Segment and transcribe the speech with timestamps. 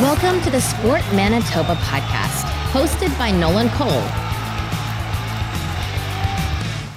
[0.00, 4.04] Welcome to the Sport Manitoba podcast, hosted by Nolan Cole.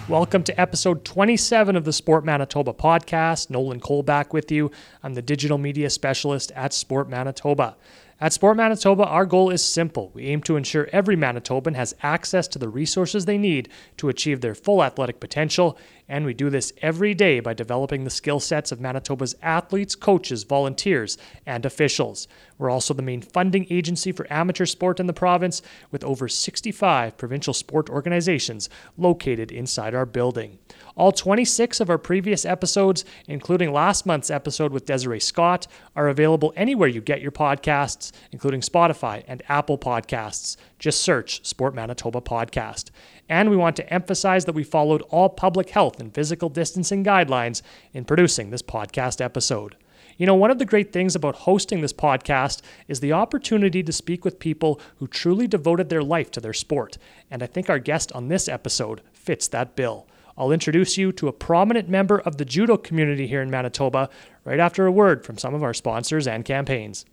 [0.08, 3.50] Welcome to episode 27 of the Sport Manitoba podcast.
[3.50, 4.70] Nolan Cole back with you.
[5.02, 7.75] I'm the digital media specialist at Sport Manitoba.
[8.24, 10.12] At Sport Manitoba, our goal is simple.
[10.14, 13.68] We aim to ensure every Manitoban has access to the resources they need
[13.98, 15.76] to achieve their full athletic potential,
[16.08, 20.44] and we do this every day by developing the skill sets of Manitoba's athletes, coaches,
[20.44, 21.18] volunteers,
[21.48, 22.28] and officials.
[22.60, 27.18] We're also the main funding agency for amateur sport in the province, with over 65
[27.18, 30.60] provincial sport organizations located inside our building.
[31.01, 36.53] All 26 of our previous episodes, including last month's episode with Desiree Scott, are available
[36.55, 40.58] anywhere you get your podcasts, including Spotify and Apple Podcasts.
[40.78, 42.92] Just search Sport Manitoba Podcast.
[43.28, 47.64] And we want to emphasize that we followed all public health and physical distancing guidelines
[47.94, 49.75] in producing this podcast episode.
[50.20, 53.92] You know, one of the great things about hosting this podcast is the opportunity to
[53.92, 57.00] speak with people who truly devoted their life to their sport.
[57.31, 60.06] And I think our guest on this episode fits that bill.
[60.38, 64.10] I'll introduce you to a prominent member of the judo community here in Manitoba
[64.44, 67.06] right after a word from some of our sponsors and campaigns.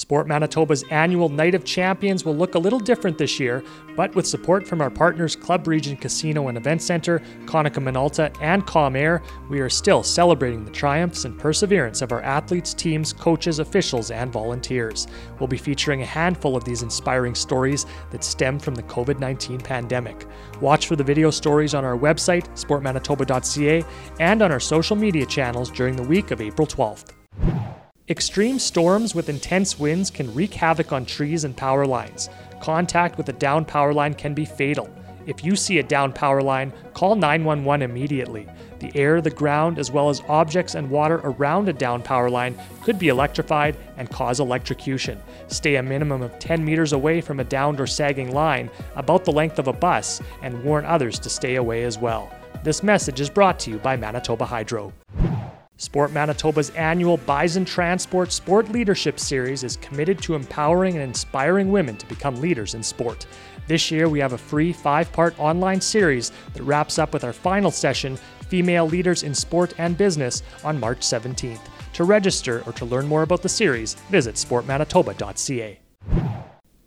[0.00, 3.62] Sport Manitoba's annual Night of Champions will look a little different this year,
[3.96, 8.66] but with support from our partners Club Regent Casino and Event Center, Konica Minolta, and
[8.66, 13.58] Calm Air, we are still celebrating the triumphs and perseverance of our athletes, teams, coaches,
[13.58, 15.06] officials, and volunteers.
[15.38, 19.60] We'll be featuring a handful of these inspiring stories that stem from the COVID 19
[19.60, 20.24] pandemic.
[20.62, 23.84] Watch for the video stories on our website, sportmanitoba.ca,
[24.18, 27.12] and on our social media channels during the week of April 12th.
[28.10, 32.28] Extreme storms with intense winds can wreak havoc on trees and power lines.
[32.60, 34.92] Contact with a down power line can be fatal.
[35.28, 38.48] If you see a down power line, call 911 immediately.
[38.80, 42.58] The air, the ground, as well as objects and water around a down power line
[42.82, 45.22] could be electrified and cause electrocution.
[45.46, 49.30] Stay a minimum of 10 meters away from a downed or sagging line, about the
[49.30, 52.28] length of a bus, and warn others to stay away as well.
[52.64, 54.92] This message is brought to you by Manitoba Hydro.
[55.80, 61.96] Sport Manitoba's annual Bison Transport Sport Leadership Series is committed to empowering and inspiring women
[61.96, 63.26] to become leaders in sport.
[63.66, 67.32] This year, we have a free five part online series that wraps up with our
[67.32, 68.18] final session,
[68.48, 71.62] Female Leaders in Sport and Business, on March 17th.
[71.94, 75.80] To register or to learn more about the series, visit sportmanitoba.ca.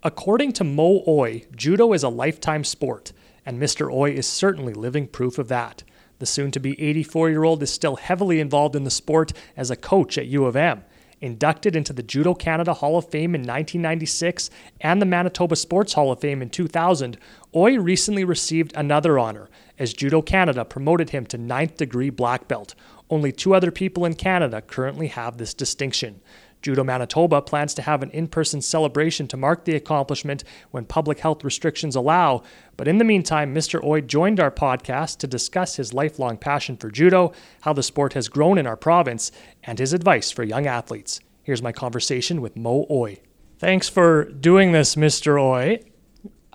[0.03, 3.11] According to Mo Oy, judo is a lifetime sport,
[3.43, 3.91] and Mr.
[3.91, 5.81] Oy is certainly living proof of that.
[6.23, 9.69] The soon to be 84 year old is still heavily involved in the sport as
[9.69, 10.85] a coach at U of M.
[11.19, 16.13] Inducted into the Judo Canada Hall of Fame in 1996 and the Manitoba Sports Hall
[16.13, 17.17] of Fame in 2000,
[17.53, 22.73] Oy recently received another honor as Judo Canada promoted him to ninth degree black belt.
[23.09, 26.21] Only two other people in Canada currently have this distinction.
[26.63, 31.19] Judo Manitoba plans to have an in person celebration to mark the accomplishment when public
[31.19, 32.41] health restrictions allow.
[32.77, 33.83] But in the meantime, Mr.
[33.83, 38.29] Oy joined our podcast to discuss his lifelong passion for judo, how the sport has
[38.29, 39.31] grown in our province,
[39.63, 41.19] and his advice for young athletes.
[41.43, 43.19] Here's my conversation with Mo Oy.
[43.59, 45.39] Thanks for doing this, Mr.
[45.39, 45.81] Oy.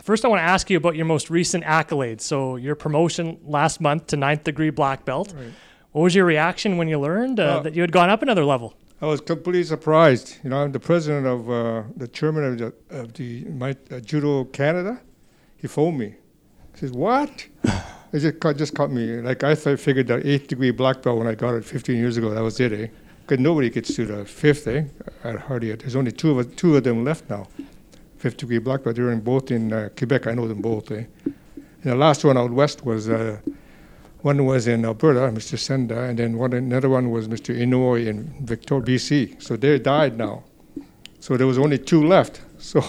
[0.02, 2.22] First, I want to ask you about your most recent accolades.
[2.22, 5.34] So, your promotion last month to ninth degree black belt.
[5.36, 5.52] Right.
[5.92, 8.74] What was your reaction when you learned uh, that you had gone up another level?
[9.00, 10.38] I was completely surprised.
[10.42, 14.00] You know, I'm the president of uh, the chairman of the, of the my, uh,
[14.00, 15.00] Judo Canada.
[15.56, 16.16] He phoned me.
[16.74, 17.46] He says, "What?"
[18.12, 19.20] it just caught, just caught me.
[19.20, 22.16] Like I thought, figured that eighth degree black belt when I got it 15 years
[22.16, 22.30] ago.
[22.30, 22.88] That was it, eh?
[23.20, 24.84] Because nobody gets to the fifth, eh?
[25.22, 27.46] At Hardy, there's only two of two of them left now.
[28.16, 28.96] Fifth degree black belt.
[28.96, 30.26] They're in both in uh, Quebec.
[30.26, 31.04] I know them both, eh?
[31.24, 33.38] And the last one out west was uh,
[34.22, 35.58] one was in Alberta, Mr.
[35.58, 37.56] Senda, and then one, another one was Mr.
[37.56, 39.40] Inouye in Victoria, BC.
[39.40, 40.42] So they died now.
[41.20, 42.42] So there was only two left.
[42.60, 42.82] So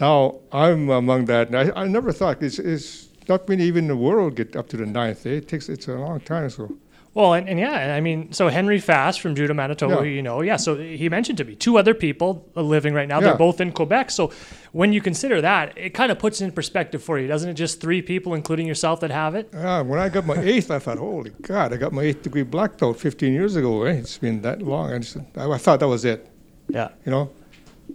[0.00, 1.48] now I'm among that.
[1.48, 4.68] And I, I never thought it's, it's not many even in the world get up
[4.68, 5.26] to the ninth.
[5.26, 5.30] Eh?
[5.30, 6.48] It takes it's a long time.
[6.48, 6.76] So
[7.14, 10.14] well, and, and yeah, I mean, so Henry Fast from Judo Manitoba, yeah.
[10.16, 13.20] you know, yeah, so he mentioned to me two other people living right now.
[13.20, 13.28] Yeah.
[13.28, 14.10] They're both in Quebec.
[14.10, 14.32] So
[14.72, 17.54] when you consider that, it kind of puts in perspective for you, doesn't it?
[17.54, 19.48] Just three people, including yourself, that have it.
[19.52, 19.82] Yeah.
[19.82, 22.78] When I got my eighth, I thought, holy God, I got my eighth degree black
[22.78, 23.84] belt 15 years ago.
[23.84, 23.92] Eh?
[23.92, 24.92] It's been that long.
[24.92, 26.28] I, just, I thought that was it.
[26.68, 26.88] Yeah.
[27.06, 27.30] You know.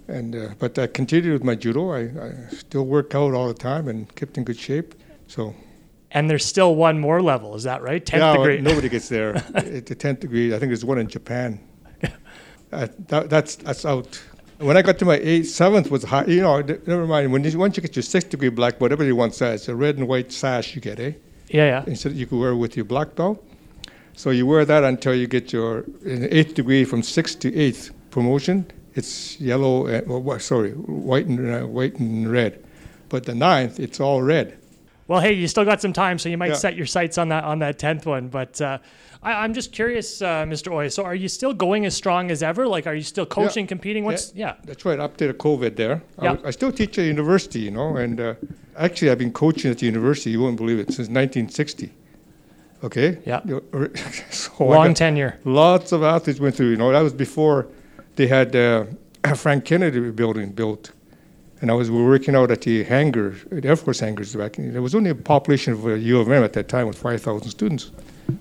[0.07, 1.91] And uh, but I continued with my judo.
[1.91, 4.95] I, I still work out all the time and kept in good shape.
[5.27, 5.55] So
[6.11, 7.55] and there's still one more level.
[7.55, 8.03] Is that right?
[8.05, 8.61] Tenth yeah, degree.
[8.61, 9.33] Nobody gets there.
[9.53, 11.59] the tenth degree, I think there's one in Japan.
[12.71, 14.21] uh, that, that's that's out.
[14.57, 16.25] When I got to my eighth, seventh was high.
[16.25, 17.31] You know, never mind.
[17.31, 19.97] When you, once you get your sixth degree black, whatever you want says, a red
[19.97, 21.13] and white sash you get, eh?
[21.47, 21.83] Yeah, yeah.
[21.87, 23.43] Instead, you could wear with your black belt.
[24.15, 28.69] So you wear that until you get your eighth degree from sixth to eighth promotion
[28.99, 29.87] it's yellow.
[29.87, 32.63] And, well, sorry, white and uh, white and red.
[33.07, 34.58] But the ninth, it's all red.
[35.09, 36.55] Well, hey, you still got some time, so you might Yeah.
[36.65, 38.27] set your sights on that on that tenth one.
[38.27, 38.77] But uh,
[39.23, 40.71] I, I'm just curious, uh, Mr.
[40.71, 40.87] Oy.
[40.89, 42.67] So, are you still going as strong as ever?
[42.67, 44.03] Like, are you still coaching, competing?
[44.05, 44.99] What's yeah, That's right.
[44.99, 46.03] Up to the COVID there.
[46.19, 46.29] I, Yeah.
[46.33, 48.35] w- I still teach at university, you know, and uh,
[48.77, 50.29] actually I've been coaching at the university.
[50.29, 51.91] You won't believe it since 1960.
[52.83, 53.17] Okay.
[53.25, 53.41] Yeah.
[54.29, 55.39] So long tenure.
[55.43, 56.69] Lots of athletes went through.
[56.69, 57.67] You know, that was before
[58.15, 58.85] they had uh,
[59.35, 60.91] Frank Kennedy building built,
[61.61, 64.57] and I was working out at the hangar, the Air Force hangars back.
[64.57, 66.97] in- There was only a population of uh, U of M at that time with
[66.97, 67.91] 5,000 students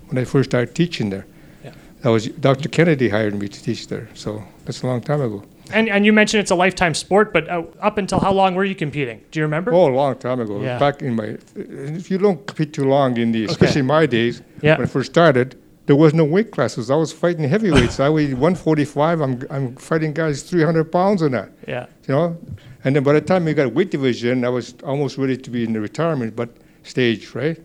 [0.07, 1.25] when I first started teaching there.
[1.63, 1.71] Yeah.
[2.01, 2.69] That was Dr.
[2.69, 5.43] Kennedy hired me to teach there, so that's a long time ago.
[5.71, 8.65] And and you mentioned it's a lifetime sport, but uh, up until how long were
[8.65, 9.21] you competing?
[9.31, 9.71] Do you remember?
[9.71, 10.59] Oh, a long time ago.
[10.61, 10.79] Yeah.
[10.79, 14.41] Back in my, if you don't compete too long in the, especially in my days,
[14.63, 14.77] Yeah.
[14.77, 15.55] when I first started,
[15.89, 16.91] there was no weight classes.
[16.91, 17.99] I was fighting heavyweights.
[17.99, 19.21] I weighed 145.
[19.21, 21.87] I'm, I'm fighting guys 300 pounds on that, Yeah.
[22.07, 22.37] you know.
[22.83, 25.63] And then by the time we got weight division, I was almost ready to be
[25.63, 26.49] in the retirement, but
[26.83, 27.57] stage, right?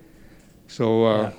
[0.69, 1.33] So, uh, Yeah.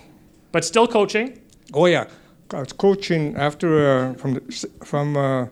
[0.51, 1.39] But still coaching.
[1.73, 2.05] oh yeah,
[2.53, 4.41] I was coaching after uh, from the,
[4.85, 5.17] from.
[5.17, 5.47] Uh,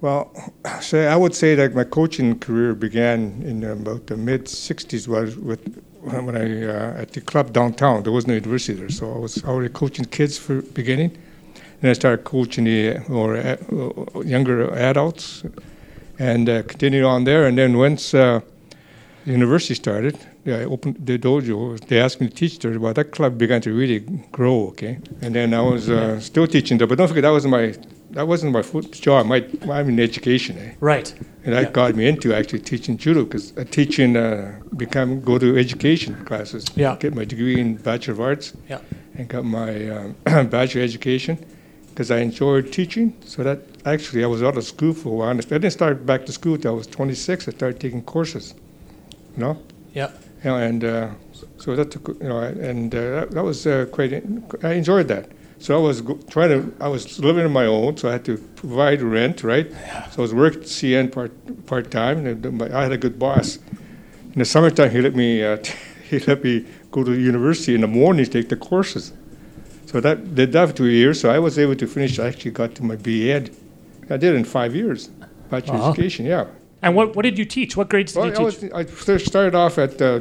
[0.00, 0.32] well,
[0.80, 5.06] say I would say that my coaching career began in about the mid '60s.
[5.08, 5.62] Was with
[6.02, 8.02] when I uh, at the club downtown.
[8.02, 11.16] There was no university there, so I was already coaching kids for beginning.
[11.80, 13.56] Then I started coaching the or uh,
[14.24, 15.44] younger adults,
[16.18, 17.46] and uh, continued on there.
[17.46, 18.40] And then once uh,
[19.24, 21.78] the university started, I opened the dojo.
[21.86, 22.78] They asked me to teach there.
[22.78, 24.00] Well, that club began to really
[24.32, 24.68] grow.
[24.68, 26.86] Okay, and then I was uh, still teaching there.
[26.86, 27.74] But don't forget, that wasn't my
[28.10, 29.26] that wasn't my full job.
[29.26, 30.72] My I'm in education, eh?
[30.80, 31.12] Right.
[31.44, 31.70] and that Yeah.
[31.70, 36.64] got me into actually teaching judo because uh, teaching uh, become go to education classes.
[36.76, 36.96] Yeah.
[37.00, 38.52] get my degree in Bachelor of Arts.
[38.68, 38.80] Yeah.
[39.16, 41.38] and got my um, Bachelor of Education
[41.90, 43.12] because I enjoyed teaching.
[43.24, 45.30] So that actually I was out of school for a while.
[45.30, 47.48] I didn't start back to school till I was 26.
[47.48, 48.54] I started taking courses,
[49.36, 49.58] you know.
[49.94, 50.10] Yeah.
[50.44, 51.10] You know, and uh,
[51.58, 54.12] so that took, you know, and uh, that, that was uh, quite.
[54.62, 55.28] I enjoyed that.
[55.60, 56.72] So I was go- trying to.
[56.82, 59.70] I was living on my own, so I had to provide rent, right?
[60.10, 61.32] So I was working at CN part
[61.66, 63.58] part time, and I had a good boss.
[64.32, 65.44] In the summertime, he let me.
[65.44, 65.58] Uh,
[66.10, 69.12] he let me go to university in the morning to take the courses.
[69.86, 71.20] So that did that for two years.
[71.20, 72.18] So I was able to finish.
[72.18, 73.30] I actually got to my BA.
[73.30, 73.50] Ed.
[74.08, 75.08] I did it in five years,
[75.50, 75.90] bachelor Wow.
[75.90, 76.24] education.
[76.26, 76.46] Yeah.
[76.82, 77.76] And what what did you teach?
[77.76, 78.72] What grades did Well, you I, teach?
[78.72, 80.20] was, I started off at uh,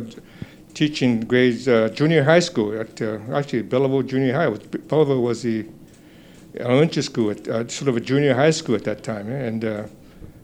[0.84, 4.50] teaching grades uh, junior high school at uh, actually Belleville Junior High.
[4.88, 5.66] Belleville was the
[6.58, 9.28] elementary school, at, uh, sort of a junior high school at that time.
[9.30, 9.84] And uh,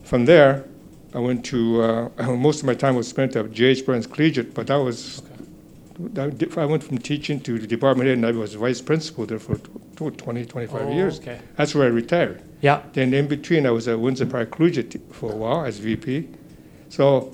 [0.03, 0.65] from there,
[1.13, 2.09] I went to uh,
[2.47, 3.85] most of my time was spent at J.H.
[3.85, 5.23] Bruns Collegiate, but that was.
[6.11, 9.39] di- I went from teaching to the department head, and I was vice principal there
[9.39, 9.55] for
[9.95, 11.19] tw- 20, 25 Oh, years.
[11.21, 11.39] Okay.
[11.55, 12.43] That's where I retired.
[12.59, 12.81] Yeah.
[12.91, 16.27] Then in between, I was at Windsor Park Collegiate for a while as VP.
[16.89, 17.31] So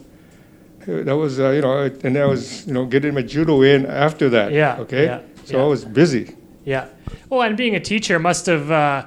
[0.85, 4.29] that was, uh, you know, and I was, you know, getting my judo in after
[4.29, 4.51] that.
[4.51, 5.05] Yeah, Okay.
[5.05, 5.63] yeah, so yeah.
[5.63, 6.35] I was busy.
[6.65, 6.87] Yeah.
[7.29, 9.05] Well, and being a teacher must have, uh,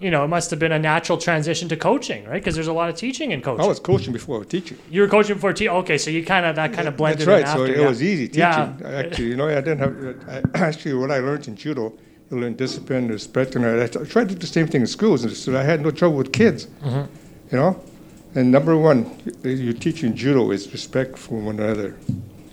[0.00, 2.34] you know, it must have been a natural transition to coaching, right?
[2.40, 3.64] Because there's a lot of teaching in coaching.
[3.64, 4.78] I was coaching before I was teaching.
[4.90, 5.74] you were coaching before teaching.
[5.74, 7.40] Okay, so you kind of that kind of blended That's right.
[7.40, 7.74] in So after.
[7.74, 7.88] it yeah.
[7.88, 8.40] was easy teaching.
[8.40, 8.74] Yeah.
[8.84, 10.44] Actually, you know, I didn't have.
[10.54, 11.92] I, actually, what I learned in judo,
[12.30, 15.24] you learn discipline, respect, and I, I tried to do the same thing in schools,
[15.24, 16.66] and so I had no trouble with kids.
[16.84, 17.12] Mm-hmm.
[17.50, 17.80] You know,
[18.34, 19.10] and number one,
[19.42, 21.96] you, teach in judo is respect for one another.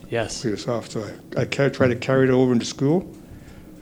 [0.10, 0.42] Yes.
[0.42, 0.90] for yourself.
[0.90, 3.12] So I, I try to carry it over into school.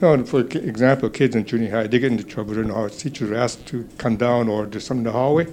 [0.00, 2.54] You know, for example, kids in junior high, they get into trouble.
[2.54, 5.46] Don't know how teachers are asked to come down or do something in the hallway.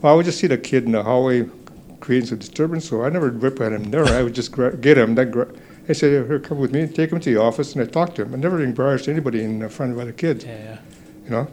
[0.00, 1.48] Well, I would just see the kid in the hallway
[2.00, 4.04] creating some disturbance, so I never rip at him there.
[4.06, 5.14] I would just gra- get him.
[5.14, 5.48] Then gra-
[5.88, 8.22] I say, here, come with me, take him to the office, and I talk to
[8.22, 8.34] him.
[8.34, 10.58] I never embarrassed anybody in front of other kids, Yeah.
[10.58, 10.78] Yeah.
[11.24, 11.48] you know.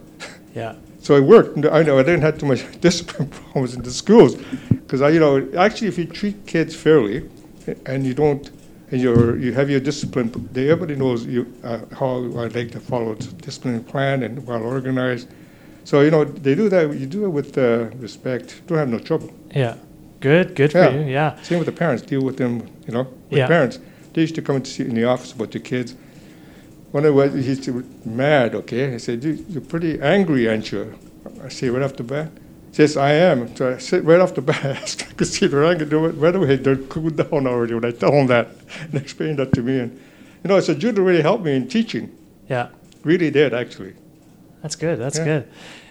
[0.54, 0.74] Yeah.
[1.00, 1.58] So it worked.
[1.66, 4.36] I know I didn't have too much discipline problems in the schools,
[4.70, 7.28] because I, you know, actually, if you treat kids fairly,
[7.86, 8.50] and you don't,
[8.90, 12.80] and you're you have your discipline, they, everybody knows you uh, how I like to
[12.80, 15.28] follow the discipline plan and well organized.
[15.84, 16.94] So you know they do that.
[16.94, 18.62] You do it with uh, respect.
[18.66, 19.32] Don't have no trouble.
[19.54, 19.76] Yeah.
[20.20, 20.54] Good.
[20.54, 21.00] Good for you.
[21.00, 21.40] Yeah.
[21.42, 22.04] Same with the parents.
[22.04, 22.68] Deal with them.
[22.86, 23.48] You know, with Yeah.
[23.48, 23.80] parents.
[24.12, 25.96] They used to come and see in the office about the kids.
[26.92, 27.68] One of was he's
[28.04, 28.54] mad.
[28.54, 30.94] Okay, I said, "You- "You're pretty angry, aren't you?"
[31.42, 32.30] I say right off the bat.
[32.74, 33.54] Yes, I am.
[33.56, 34.64] So I said right off the bat,
[35.10, 35.84] I could see their anger.
[35.84, 36.56] Do it right away.
[36.56, 38.48] They're cooled down already when I tell them that
[38.80, 39.78] and explain that to me.
[39.78, 39.92] And
[40.44, 42.10] you know, I said, judo really helped me in teaching.
[42.48, 42.68] Yeah.
[43.04, 43.94] Really did actually.
[44.62, 44.98] That's good.
[44.98, 45.24] That's Yeah.
[45.24, 45.48] good.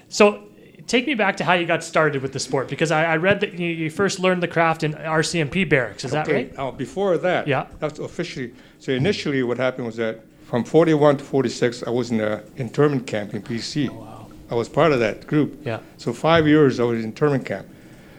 [0.09, 0.43] So,
[0.87, 3.39] take me back to how you got started with the sport because I, I read
[3.41, 6.03] that you, you first learned the craft in RCMP barracks.
[6.03, 6.35] Is that okay.
[6.35, 6.57] right?
[6.57, 7.67] Now before that, Yeah.
[7.79, 8.53] that's officially.
[8.79, 13.07] So initially, what happened was that from 41 to 46, I was in an internment
[13.07, 13.89] camp in BC.
[13.89, 14.27] Oh, wow.
[14.49, 15.65] I was part of that group.
[15.65, 15.79] Yeah.
[15.95, 17.67] So five years I was in internment camp.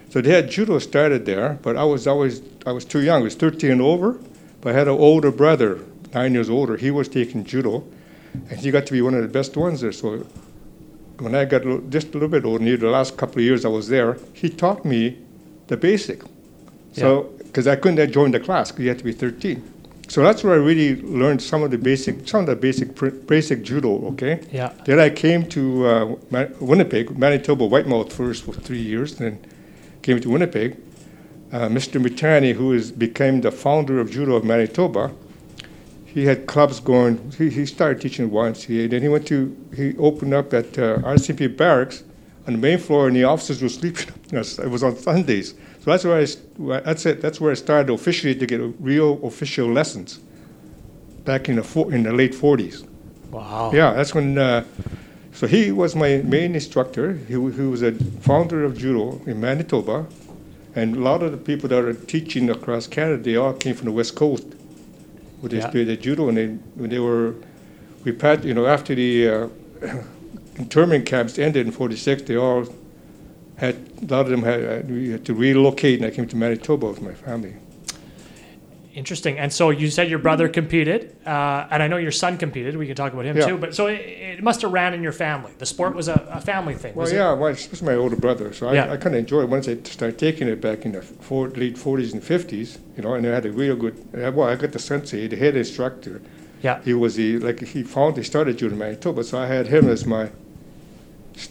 [0.09, 3.21] So they had judo started there, but I was always I was too young.
[3.21, 4.19] I was 13 and over,
[4.61, 6.75] but I had an older brother, nine years older.
[6.75, 7.83] He was taking judo,
[8.49, 9.91] and he got to be one of the best ones there.
[9.91, 10.25] So
[11.19, 11.61] when I got
[11.91, 14.49] just a little bit older, near the last couple of years I was there, he
[14.49, 15.19] taught me
[15.67, 16.23] the basic.
[16.93, 19.72] So because I couldn't join the class because you had to be 13.
[20.13, 23.07] So that's where I really learned some of the basic, some of the basic, pr-
[23.07, 24.09] basic judo.
[24.09, 24.41] Okay.
[24.51, 24.71] Yeah.
[24.85, 29.43] Then I came to uh, Ma- Winnipeg, Manitoba Whitemouth first for three years, then
[30.03, 30.77] came to Winnipeg.
[31.51, 31.99] Uh, Mr.
[31.99, 35.11] Mitani, who is became the founder of Judo of Manitoba,
[36.05, 37.31] he had clubs going.
[37.35, 38.91] He, he started teaching YMCA.
[38.91, 42.03] Then he went to he opened up at uh, RCP Barracks
[42.45, 44.13] on the main floor, and the officers were sleeping.
[44.31, 45.55] It was on Sundays.
[45.83, 47.21] So that's where I that's it.
[47.21, 50.19] That's where I started officially to get real official lessons.
[51.25, 52.87] Back in the in the late 40s.
[53.31, 53.71] Wow.
[53.73, 54.37] Yeah, that's when.
[54.37, 54.63] Uh,
[55.33, 57.13] so he was my main instructor.
[57.13, 60.05] He, he was a founder of judo in Manitoba,
[60.75, 63.85] and a lot of the people that are teaching across Canada, they all came from
[63.85, 64.45] the West Coast,
[65.41, 65.69] where they Yeah.
[65.69, 67.33] studied judo, and they when they were,
[68.05, 69.47] we pat, you know, after the uh,
[70.57, 72.65] internment camps ended in '46, they all
[73.57, 76.87] had a lot of them had, we had to relocate, and I came to Manitoba
[76.87, 77.55] with my family.
[78.93, 79.39] Interesting.
[79.39, 82.77] And so you said your brother competed, uh, and I know your son competed.
[82.77, 83.47] We can talk about him Yeah.
[83.47, 83.57] too.
[83.57, 85.51] But so it, it must have ran in your family.
[85.57, 86.93] The sport was a, a family thing.
[86.93, 87.15] Well, Was it?
[87.15, 88.53] yeah, well, my older brother.
[88.53, 88.91] So I, Yeah.
[88.91, 91.75] I kind of enjoyed it once I started taking it back in the four, late
[91.75, 94.79] 40s and 50s, you know, and I had a real good, well, I got the
[94.79, 96.21] sensei, the head instructor.
[96.61, 96.79] Yeah.
[96.83, 99.89] He was the, like, he found, he started judo in Manitoba, so I had him
[99.89, 100.29] as my,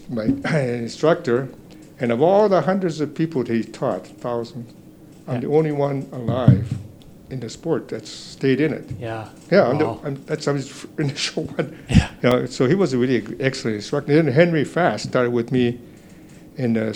[0.09, 0.23] my
[0.55, 1.49] instructor.
[2.03, 4.73] And of all the hundreds of people that he taught, thousands,
[5.25, 5.39] I'm Yeah.
[5.39, 6.73] the only one alive
[7.29, 8.91] in the sport that's stayed in it.
[8.99, 9.29] Yeah.
[9.49, 11.77] Yeah, I'm the, I'm, that's I was initial one.
[11.89, 12.09] Yeah.
[12.21, 14.13] You know, so he was a really excellent instructor.
[14.21, 15.79] Then Henry Fast started with me
[16.57, 16.87] in the,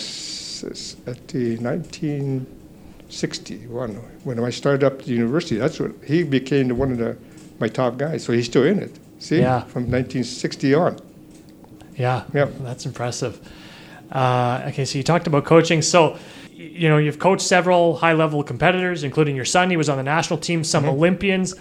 [1.06, 5.56] at the 1961 when I started up the university.
[5.56, 7.16] That's what he became one of the
[7.60, 8.24] my top guys.
[8.24, 8.94] So he's still in it.
[9.20, 9.60] See, Yeah.
[9.62, 10.98] from 1960 on.
[11.96, 12.24] Yeah.
[12.34, 12.58] Yep.
[12.60, 13.40] That's impressive.
[14.10, 15.82] Uh, okay, so you talked about coaching.
[15.82, 16.16] So,
[16.52, 19.70] you know, you've coached several high level competitors, including your son.
[19.70, 20.92] He was on the national team, some Mm-hmm.
[20.92, 21.54] Olympians.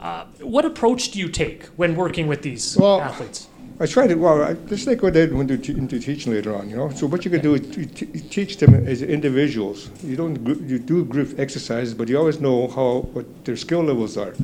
[0.00, 3.48] Uh, what approach do you take when working with these Well, athletes?
[3.80, 6.32] I try to, well, I, just like what I did when to te- into teaching
[6.32, 6.90] later on, you know.
[6.90, 7.60] So what you can do is
[7.94, 9.90] t- teach them as individuals.
[10.02, 13.82] You don't, gr- you do group exercises, but you always know how, what their skill
[13.82, 14.34] levels are.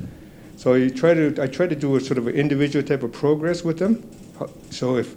[0.56, 3.12] So you try to, I try to do a sort of an individual type of
[3.12, 4.08] progress with them.
[4.70, 5.16] So if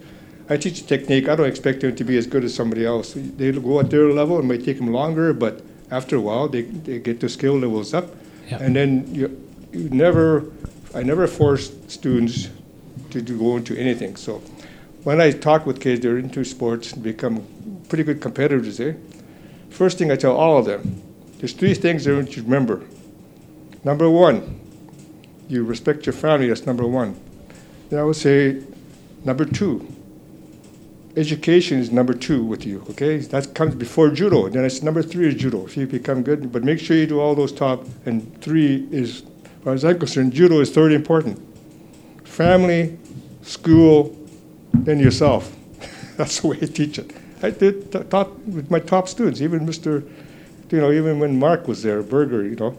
[0.50, 3.14] I teach a technique, I don't expect them to be as good as somebody else.
[3.16, 5.62] They'll go at their level, it might take them longer, but
[5.92, 8.16] after a while, they, they get their skill levels up.
[8.50, 8.60] Yeah.
[8.62, 10.46] And then you, you never,
[10.96, 12.50] I never force students
[13.12, 14.16] to, to go into anything.
[14.16, 14.42] So
[15.04, 17.46] when I talk with kids, they're into sports and become
[17.90, 18.94] pretty good competitors, eh?
[19.70, 21.02] First thing I tell all of them,
[21.40, 22.84] there's three things they want you to remember.
[23.84, 24.60] Number one,
[25.48, 27.20] you respect your family, that's number one.
[27.90, 28.64] Then I would say,
[29.24, 29.88] number two,
[31.18, 33.18] education is number two with you, okay?
[33.18, 34.48] That comes before judo.
[34.50, 36.52] Then it's number three is judo, if you become good.
[36.52, 40.00] But make sure you do all those top, and three is, as far as I'm
[40.00, 41.42] concerned, judo is third important.
[42.24, 42.98] Family,
[43.42, 44.16] school,
[44.74, 45.54] then yourself.
[46.18, 47.12] That's the way I teach it.
[47.42, 50.08] I did t- taught with my top students, even Mr.
[50.72, 52.78] You know, even when Mark was there, Berger, you know,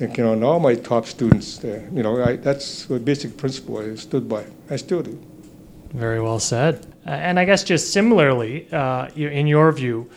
[0.00, 3.36] and you know, and all my top students, there, you know, I, that's the basic
[3.36, 4.46] principle I stood by.
[4.70, 5.20] I still do.
[5.92, 6.91] Very well said.
[7.06, 10.08] Uh, and I guess just similarly, uh, in your view,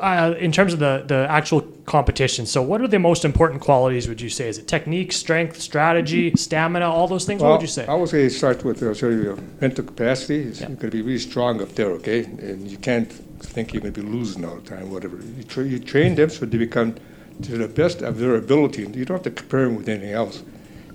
[0.00, 4.08] uh, in terms of the, the actual competition, so what are the most important qualities,
[4.08, 4.48] would you say?
[4.48, 7.42] Is it technique, strength, strategy, stamina, all those things?
[7.42, 7.84] what would you say?
[7.86, 10.40] I would say start with uh, sort of your mental capacity.
[10.40, 10.68] It's- Yeah.
[10.70, 12.24] You've got to be really strong up there, okay?
[12.24, 13.10] And you can't
[13.42, 15.16] think you're going to be losing all the time, whatever.
[15.36, 16.94] You, tra- you train them so they become
[17.42, 18.82] to the best of their ability.
[18.82, 20.42] You don't have to compare them with anything else.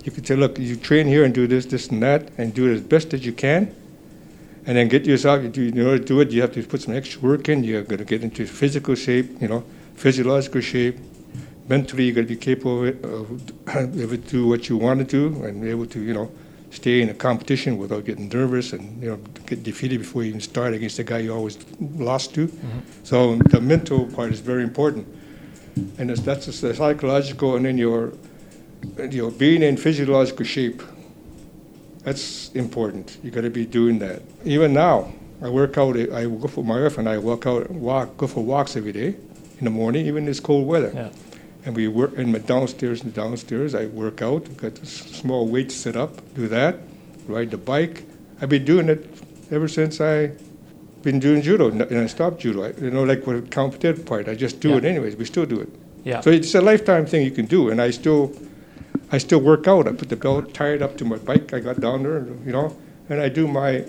[0.04, 2.68] You can say, look, you train here and do this, this, and that, and do
[2.68, 3.72] it as best as you can.
[4.66, 6.94] And then get yourself, you in order to do it, you have to put some
[6.94, 7.64] extra work in.
[7.64, 9.64] You're going to get into physical shape, you know,
[9.94, 10.98] physiological shape.
[11.68, 15.42] Mentally, you got to be capable of, able to do what you want to do
[15.44, 16.30] and be able to, you know,
[16.70, 20.40] stay in a competition without getting nervous and, you know, get defeated before you even
[20.40, 22.46] start against the guy you always lost to.
[22.46, 22.78] Mm-hmm.
[23.02, 25.06] So the mental part is very important.
[25.98, 28.12] And that's the psychological, and then your,
[29.10, 30.82] your being in physiological shape.
[32.04, 33.18] That's important.
[33.22, 34.22] You got to be doing that.
[34.44, 35.96] Even now, I work out.
[35.96, 39.16] I go for my wife and I walk out, walk, go for walks every day
[39.58, 40.92] in the morning, even in this cold weather.
[40.94, 41.10] Yeah.
[41.66, 43.74] And we work in my downstairs and downstairs.
[43.74, 44.56] I work out.
[44.56, 46.12] Got a small weights set up.
[46.34, 46.76] Do that.
[47.26, 48.04] Ride the bike.
[48.40, 49.06] I've been doing it
[49.50, 50.32] ever since I
[51.02, 52.64] been doing judo, and I stopped judo.
[52.64, 54.76] I, you know, like with the competitive part, I just do Yeah.
[54.76, 55.16] it anyways.
[55.16, 55.68] We still do it.
[56.04, 56.20] Yeah.
[56.20, 58.32] So it's a lifetime thing you can do, and I still,
[59.12, 59.88] I still work out.
[59.88, 61.52] I put the belt tied up to my bike.
[61.52, 62.76] I got down there, you know,
[63.08, 63.84] and I do my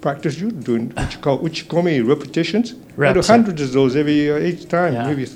[0.00, 2.72] practice judo, doing what you call uchikomi repetitions.
[2.72, 3.34] I do Reps, yeah.
[3.36, 5.06] hundreds of those every uh, each time, Yeah.
[5.08, 5.26] maybe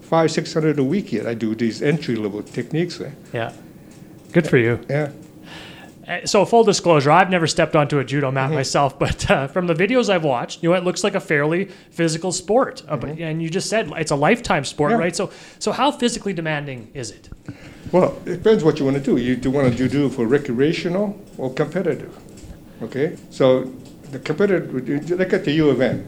[0.00, 1.12] five, six hundred a week.
[1.12, 3.00] Yet I do these entry level techniques.
[3.00, 3.10] eh.
[3.32, 3.52] Yeah.
[4.32, 4.78] Good for you.
[4.88, 5.10] Yeah.
[6.06, 8.34] Uh, So full disclosure, I've never stepped onto a judo Mm-hmm.
[8.34, 11.20] mat myself, but uh, from the videos I've watched, you know, it looks like a
[11.20, 12.82] fairly physical sport.
[12.88, 15.00] Uh, but, and you just said it's a lifetime sport, Mm-hmm.
[15.00, 15.04] Yeah.
[15.04, 15.16] right?
[15.16, 17.28] So, so how physically demanding is it?
[17.94, 19.18] Well, it depends what you want to do.
[19.18, 22.12] You do want to do for recreational or competitive.
[22.82, 23.72] Okay, so
[24.10, 24.74] the competitive,
[25.10, 26.04] look at the U of M.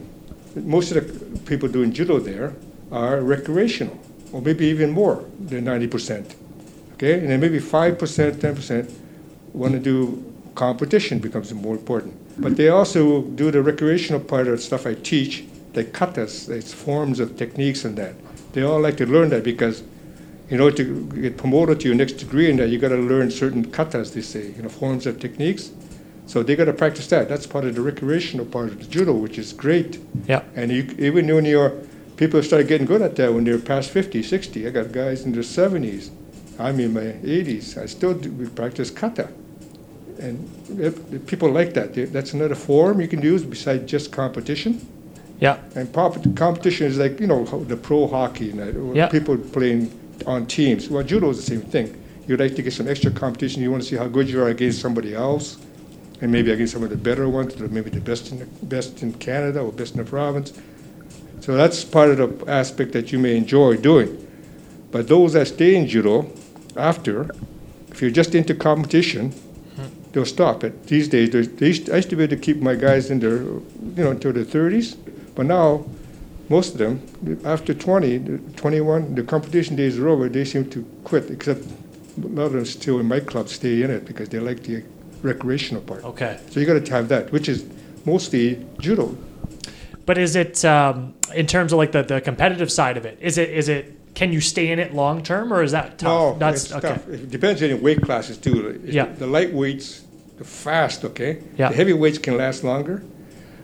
[0.57, 2.53] Most of the people doing judo there
[2.91, 3.97] are recreational,
[4.33, 6.35] or maybe even more than ninety percent.
[6.95, 8.91] Okay, and then maybe five percent, ten percent
[9.53, 10.21] want to do
[10.55, 12.13] competition becomes more important.
[12.37, 16.73] But they also do the recreational part of the stuff I teach, the katas, it's
[16.73, 18.15] forms of techniques and that.
[18.51, 19.83] They all like to learn that because
[20.49, 23.29] in order to get promoted to your next degree in that, you got to learn
[23.31, 25.71] certain katas, they say, you know, forms of techniques.
[26.25, 27.29] So they got to practice that.
[27.29, 29.99] That's part of the recreational part of the judo, which is great.
[30.27, 30.43] Yeah.
[30.55, 31.71] And you, even when you're,
[32.17, 34.67] people start getting good at that when they're past 50, 60.
[34.67, 36.09] I got guys in their 70s.
[36.59, 37.77] I'm in my 80s.
[37.77, 39.29] I still do, we practice kata.
[40.19, 40.49] And
[40.79, 41.93] if, if people like that.
[41.93, 44.85] They- That's another form you can use besides just competition.
[45.39, 45.59] Yeah.
[45.75, 49.07] And pop- competition is like, you know, the pro hockey, and that, or Yeah.
[49.07, 49.91] people playing
[50.25, 50.89] on teams.
[50.89, 52.03] Well, judo is the same thing.
[52.27, 53.61] You'd like to get some extra competition.
[53.61, 55.57] You want to see how good you are against somebody else,
[56.21, 59.01] and maybe against some of the better ones, or maybe the best in, the, best
[59.01, 60.53] in Canada or best in the province.
[61.39, 64.27] So that's part of the aspect that you may enjoy doing.
[64.91, 66.29] But those that stay in judo
[66.75, 67.29] after,
[67.89, 70.11] if you're just into competition, hmm.
[70.11, 70.87] they'll stop it.
[70.87, 73.43] These days, they used, I used to be able to keep my guys in their,
[73.43, 73.63] you
[73.95, 74.97] know, until their 30s,
[75.35, 75.85] but now
[76.49, 78.19] most of them, after 20,
[78.55, 82.65] 21, the competition days are over, they seem to quit, except a lot of them
[82.65, 84.83] still in my club stay in it because they like the
[85.21, 86.03] recreational part.
[86.03, 86.39] Okay.
[86.49, 87.65] So you got to have that, which is
[88.05, 89.17] mostly judo.
[90.05, 93.17] But is it um, in terms of like the, the competitive side of it?
[93.21, 96.37] Is it is it can you stay in it long term or is that tough?
[96.39, 97.07] No, it's tough.
[97.09, 98.81] It depends on your weight classes too.
[98.85, 99.05] Yeah.
[99.05, 100.01] The lightweights,
[100.37, 101.43] the fast, okay?
[101.57, 101.69] Yeah.
[101.69, 103.03] The heavyweights can last longer.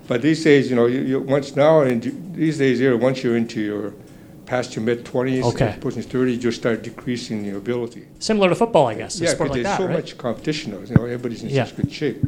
[0.07, 3.37] But these days, you know, you, you once now and these days here, once you're
[3.37, 3.93] into your
[4.45, 5.77] past your mid twenties, Okay.
[5.79, 8.05] pushing thirty, you just start decreasing your ability.
[8.19, 9.19] Similar to football, I guess.
[9.19, 9.93] Yeah, because like there's that, so right?
[9.95, 10.71] much competition.
[10.73, 11.63] Though, you know, everybody's in Yeah.
[11.65, 12.21] such good shape.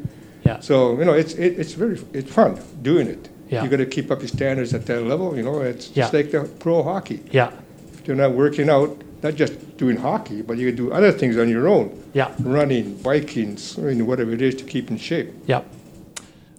[0.46, 0.60] Yeah.
[0.62, 3.30] So you know, it's it, it's very it's fun doing it.
[3.50, 3.64] Yeah.
[3.64, 5.36] You got to keep up your standards at that level.
[5.36, 6.04] You know, it's Yeah.
[6.04, 7.22] just like the pro hockey.
[7.32, 7.52] Yeah.
[7.94, 11.38] If you're not working out, not just doing hockey, but you can do other things
[11.38, 12.32] on your own Yeah.
[12.40, 15.32] running, biking, swimming, whatever it is to keep in shape.
[15.46, 15.62] Yeah.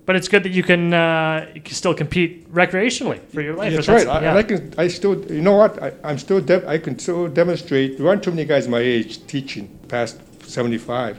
[0.06, 3.72] But it's good that you can, uh, you can still compete recreationally for your life.
[3.74, 4.16] That's That's- right.
[4.16, 4.28] I, yeah.
[4.30, 4.74] and I can.
[4.78, 5.14] I still.
[5.30, 5.82] You know what?
[5.82, 6.40] I, I'm still.
[6.40, 7.98] De- I can still demonstrate.
[7.98, 11.18] There aren't too many guys my age teaching past 75.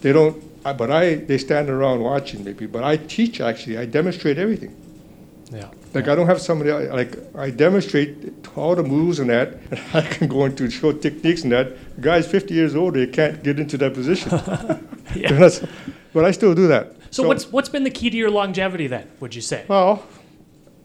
[0.00, 0.42] They don't.
[0.64, 1.16] I, but I.
[1.16, 2.64] They stand around watching maybe.
[2.66, 3.76] But I teach actually.
[3.76, 4.74] I demonstrate everything.
[5.52, 5.68] yeah.
[5.92, 8.16] Like I don't have somebody like I demonstrate
[8.56, 12.00] all the moves and that, and I can go into show techniques and that.
[12.00, 14.30] Guys 50 years old, they can't get into that position.
[15.14, 15.50] Yeah.
[16.14, 16.94] But I still do that.
[17.12, 19.06] So, what's what's been the key to your longevity then?
[19.20, 19.64] Would you say?
[19.68, 20.02] well?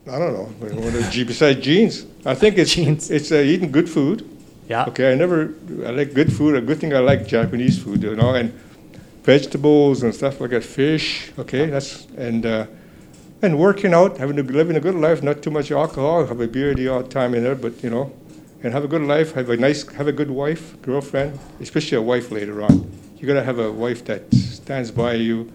[0.09, 0.45] I don't know.
[0.81, 3.11] What are G- besides genes, I think it's Genes.
[3.11, 4.27] it's uh, eating good food.
[4.69, 4.85] Yeah.
[4.85, 5.53] Okay, I never
[5.85, 6.55] I like good food.
[6.55, 8.53] A good thing I like Japanese food, you know, and
[9.23, 10.63] vegetables and stuff like that.
[10.63, 11.31] Fish.
[11.39, 12.67] Okay, that's and uh,
[13.41, 16.25] and working out, having a, living a good life, not too much alcohol.
[16.25, 18.11] Have a beer the odd time in there, but you know,
[18.63, 19.33] and have a good life.
[19.33, 22.89] Have a nice, have a good wife, girlfriend, especially a wife later on.
[23.17, 25.51] You gotta have a wife that stands by you,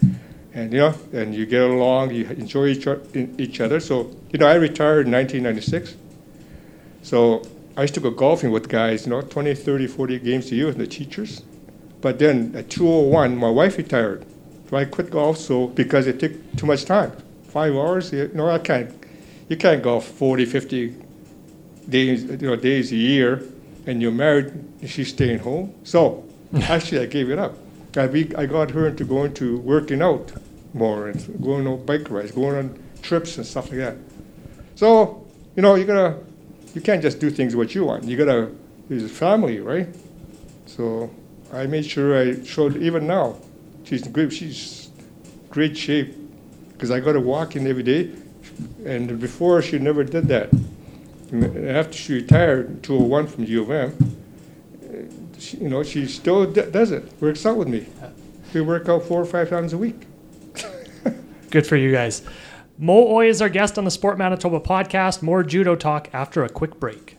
[0.55, 2.13] and you know, and you get along.
[2.15, 3.81] You enjoy each, each other.
[3.81, 5.97] So you know, I retired in 1996.
[7.03, 7.43] So
[7.77, 10.67] I used to go golfing with guys, you know, 20, 30, 40 games a year
[10.67, 11.43] with the teachers.
[12.01, 14.27] But then at 201, my wife retired.
[14.69, 17.13] So I quit golf so because it took too much time.
[17.45, 18.93] Five hours, you know, I can't,
[19.49, 20.95] you can't golf 40, 50
[21.89, 23.43] days, you know, days a year
[23.87, 25.75] and you're married and she's staying home.
[25.85, 26.25] So
[26.63, 27.57] actually I gave it up.
[27.97, 30.33] I, be, I got her into going to working out
[30.75, 33.97] more and going on bike rides, going on trips and stuff like that.
[34.75, 36.19] So, you know, you gotta,
[36.75, 38.05] you can't just do things what you want.
[38.05, 38.51] You gotta,
[38.89, 39.89] there's a family, right?
[40.67, 41.11] So
[41.53, 43.37] I made sure I showed, even now,
[43.85, 44.91] she's in good, she's
[45.51, 46.15] great shape
[46.73, 48.11] because I got her walking every day.
[48.85, 50.51] And before, she never did that.
[51.31, 54.17] And after she retired in 201 from U of M,
[55.39, 57.87] she, you know, she still d- does it, works out with me.
[58.53, 60.07] We work out four or five times a week.
[61.53, 62.23] Good for you guys.
[62.79, 65.21] Mo Oy is our guest on the Sport Manitoba podcast.
[65.21, 67.19] More judo talk after a quick break.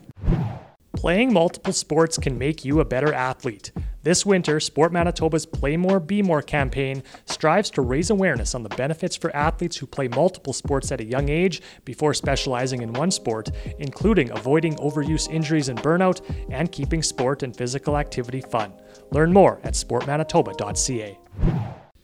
[0.96, 3.72] Playing multiple sports can make you a better athlete.
[4.02, 8.70] This winter, Sport Manitoba's Play More, Be More campaign strives to raise awareness on the
[8.70, 13.12] benefits for athletes who play multiple sports at a young age before specializing in one
[13.12, 18.74] sport, including avoiding overuse injuries and burnout and keeping sport and physical activity fun.
[19.12, 21.20] Learn more at sportmanitoba.ca.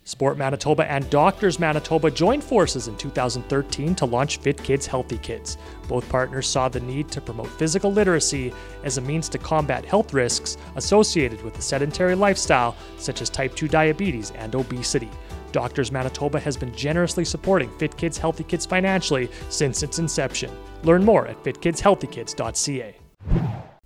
[0.10, 5.60] Sport Manitoba and Doctors Manitoba joined forces in 2013 to launch Fit Kids Healthy Kids.
[5.88, 8.52] Both partners saw the need to promote physical literacy
[8.84, 13.54] as a means to combat health risks associated with a sedentary lifestyle, such as type
[13.54, 15.12] 2 diabetes and obesity.
[15.52, 20.50] Doctors Manitoba has been generously supporting Fit Kids Healthy Kids financially since its inception.
[20.82, 22.95] Learn more at fitkidshealthykids.ca.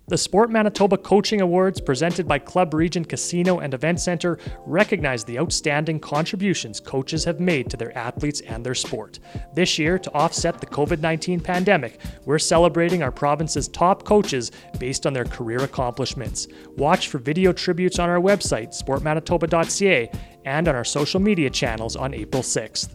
[0.06, 5.38] The Sport Manitoba Coaching Awards, presented by Club Regent Casino and Event Center, recognize the
[5.38, 9.18] outstanding contributions coaches have made to their athletes and their sport.
[9.54, 15.06] This year, to offset the COVID 19 pandemic, we're celebrating our province's top coaches based
[15.06, 16.48] on their career accomplishments.
[16.76, 20.10] Watch for video tributes on our website, sportmanitoba.ca,
[20.44, 22.94] and on our social media channels on April 6th.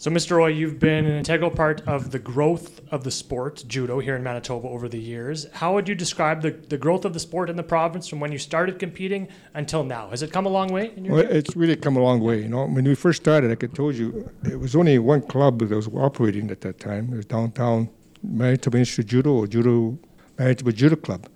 [0.00, 0.40] So, Mr.
[0.40, 4.22] Oy, you've been an integral part of the growth of the sport, judo, here in
[4.22, 5.48] Manitoba over the years.
[5.54, 8.30] How would you describe the, the growth of the sport in the province from when
[8.30, 10.10] you started competing until now?
[10.10, 10.92] Has it come a long way?
[10.96, 12.42] In your Well, it's really come a long way.
[12.42, 15.58] You know, when we first started, like I told you, it was only one club
[15.58, 17.12] that was operating at that time.
[17.12, 17.88] It was downtown
[18.22, 19.98] Manitoba Institute Judo or Judo
[20.38, 21.26] Manitoba Judo Club,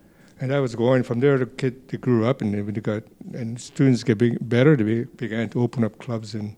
[0.41, 1.37] and that was going from there.
[1.37, 4.77] The kid they grew up, and they got and students get big, better.
[4.77, 6.57] They began to open up clubs in,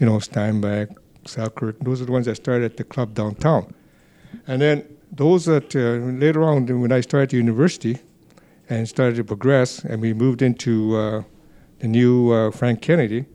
[0.00, 0.88] you know, Steinbach,
[1.24, 3.74] Those are the ones that started at the club downtown,
[4.46, 7.98] and then those that uh, later on when I started university,
[8.68, 11.22] and started to progress, and we moved into uh,
[11.80, 13.26] the new uh, Frank Kennedy.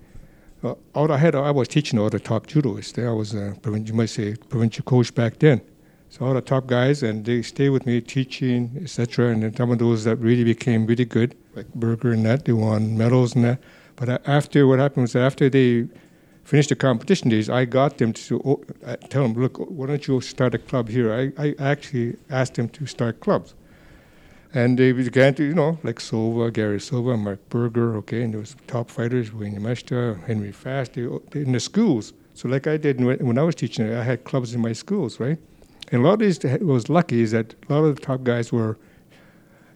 [0.63, 2.97] Uh, all I had, I was teaching all the top judoists.
[2.97, 5.61] I was, provin- you might say, provincial coach back then.
[6.09, 9.27] So all the top guys, and they stayed with me teaching, etc.
[9.27, 12.53] And then some of those that really became really good, like Berger and that, they
[12.53, 13.59] won medals and that.
[13.97, 15.87] But uh, after what happened was after they
[16.47, 20.21] finished the competition days, I got them to uh, tell them, look, why don't you
[20.21, 21.13] start a club here?
[21.13, 23.53] I, I actually asked them to start clubs.
[24.53, 28.39] And they began to, you know, like Silva, Gary Silva, Mark Berger, okay, and there
[28.39, 31.01] was top fighters, Wayne Yamashita, Henry Fast, they,
[31.33, 32.13] in the schools.
[32.33, 35.19] So like I did when when I was teaching, I had clubs in my schools,
[35.19, 35.37] right?
[35.91, 38.23] And a lot of these what was lucky is that a lot of the top
[38.23, 38.77] guys were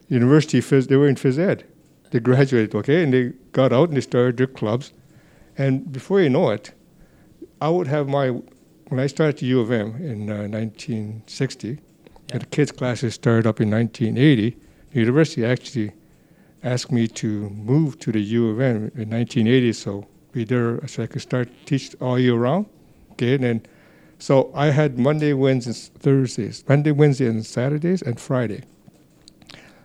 [0.07, 1.65] university phys, they were in phys ed.
[2.11, 4.93] They graduated, okay, and they got out and they started their clubs.
[5.61, 6.71] And before you know it,
[7.61, 8.29] I would have my,
[8.87, 11.77] when I started at U of M in uh, 1960,
[12.33, 14.57] and the kids' classes started up in 1980,
[14.91, 15.91] the university actually
[16.63, 21.03] asked me to move to the U of M in 1980, so be there so
[21.03, 22.65] I could start teach all year round.
[23.11, 23.61] Okay, and then
[24.17, 28.63] so I had Monday, Wednesdays, Thursdays, Monday, Wednesday, and Saturdays, and Friday.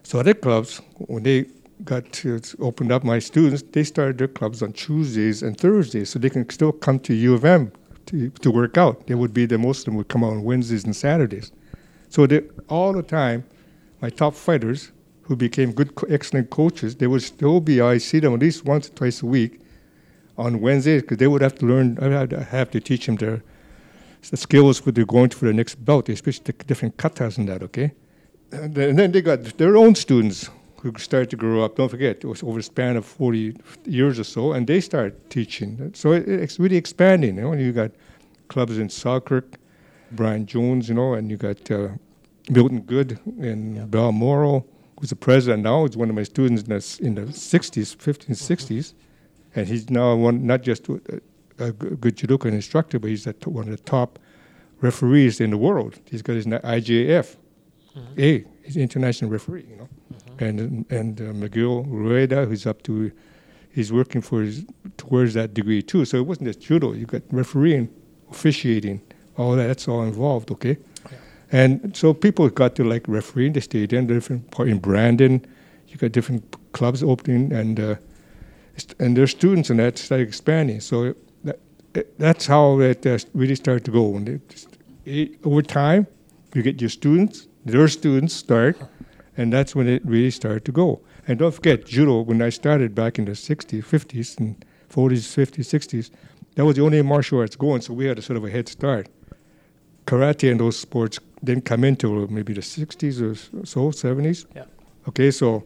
[0.04, 1.44] So other clubs, when they
[1.84, 6.18] got to opened up, my students they started their clubs on Tuesdays and Thursdays, so
[6.18, 7.72] they can still come to U of M
[8.06, 9.06] to, to work out.
[9.06, 11.52] They would be the most of them would come out on Wednesdays and Saturdays.
[12.08, 13.44] So they, all the time,
[14.00, 17.80] my top fighters who became good, excellent coaches, they would still be.
[17.80, 19.60] I see them at least once or twice a week
[20.38, 21.98] on Wednesdays because they would have to learn.
[22.00, 23.42] I have to teach them their
[24.30, 27.62] the skills for they're going for the next belt, especially the different katas and that.
[27.62, 27.92] Okay,
[28.52, 30.50] and then, they got their own students
[30.96, 31.77] started to grow up.
[31.77, 35.31] Don't forget, it was over a span of 40 years or so, and they started
[35.31, 35.92] teaching.
[35.94, 37.37] So it, it's really expanding.
[37.37, 37.90] You know, you got
[38.49, 39.57] clubs in Selkirk,
[40.12, 41.88] Brian Jones, you know, and you got uh,
[42.49, 44.66] Milton Good in Balmoral,
[44.99, 45.85] who's the president now.
[45.85, 48.94] He's one of my students in the, in the 60s, 50s, 60s.
[49.55, 50.88] And he's now one, not just
[51.59, 54.18] a good judoka instructor, but he's one of the top
[54.81, 55.99] referees in the world.
[56.05, 57.37] He's got his IJF.
[58.18, 59.88] A, he's an international referee, you know.
[60.40, 63.11] And and uh, McGill Rueda, who's up to,
[63.70, 64.64] he's working for his,
[64.96, 66.05] towards that degree too.
[66.05, 66.92] So it wasn't just judo.
[66.92, 67.88] You got refereeing,
[68.31, 69.01] officiating,
[69.37, 69.66] all that.
[69.66, 70.51] That's all involved.
[70.51, 70.77] Okay.
[71.53, 73.53] And so people got to like refereeing.
[73.53, 75.44] They stayed in different part in Brandon.
[75.88, 77.94] You got different clubs opening, and uh,
[78.77, 80.81] st- and their students and that started expanding.
[80.81, 81.61] So that,
[82.18, 84.16] that's how it uh, really started to go.
[84.16, 84.66] And it
[85.05, 86.07] it, over time,
[86.55, 88.77] you get your students, their students start,
[89.37, 91.01] and that's when it really started to go.
[91.27, 95.66] And don't forget, judo, when I started back in the 60s, 50s, and 40s, 50s,
[95.66, 96.11] 60s,
[96.55, 98.68] that was the only martial arts going, so we had a sort of a head
[98.68, 99.09] start.
[100.07, 103.35] Karate and those sports didn't come into maybe the 60s or
[103.66, 104.46] so, 70s.
[104.55, 104.64] Yeah.
[105.09, 105.64] Okay, so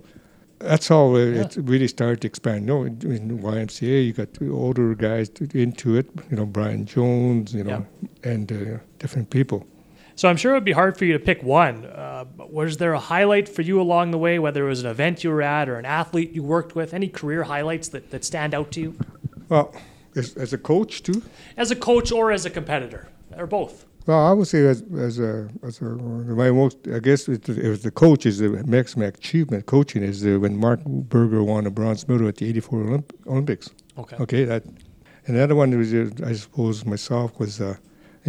[0.59, 2.67] that's how it, it really started to expand.
[2.67, 6.11] No, in in YMCA, you got the older guys into it.
[6.31, 7.55] You know, Brian Jones.
[7.55, 7.87] You know,
[8.23, 9.67] and uh, different people.
[10.21, 11.87] So I'm sure it would be hard for you to pick one.
[11.87, 15.25] Uh, was there a highlight for you along the way, whether it was an event
[15.25, 16.93] you were at or an athlete you worked with?
[16.93, 18.99] Any career highlights that, that stand out to you
[19.49, 19.75] Well,
[20.15, 21.23] as, as a coach too.
[21.57, 23.87] as a coach or as a competitor, or both?
[24.07, 27.71] Well, I would say as as a as a my most I guess it, it
[27.71, 29.65] was the coach is the maximum achievement.
[29.65, 33.71] Coaching is uh, when Mark Berger won a bronze medal at the '84 Olymp- Olympics.
[33.97, 34.17] Okay.
[34.21, 34.65] Okay, that.
[35.27, 37.77] And the other one was I suppose myself was uh,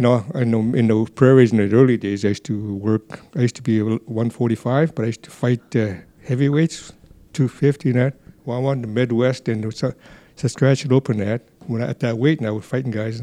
[0.02, 3.20] you know I know in the prairies in the early days I used to work.
[3.36, 6.92] I used to be a 145, but I used to fight uh, heavyweights,
[7.34, 8.14] 250 and that.
[8.44, 9.92] Well, I won the Midwest and the Sa-
[10.34, 13.22] Saskatchewan Open that when I, at that weight and I was fighting guys.